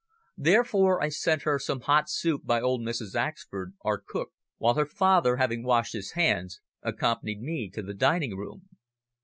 [0.39, 3.13] Therefore I sent her some hot soup by old Mrs.
[3.13, 8.67] Axford, our cook, while her father, having washed his hands, accompanied me to the diningroom.